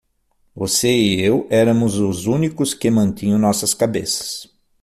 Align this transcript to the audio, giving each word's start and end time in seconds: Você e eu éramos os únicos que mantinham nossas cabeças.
Você 0.55 0.89
e 0.91 1.21
eu 1.21 1.45
éramos 1.51 1.99
os 1.99 2.25
únicos 2.25 2.73
que 2.73 2.89
mantinham 2.89 3.37
nossas 3.37 3.71
cabeças. 3.75 4.49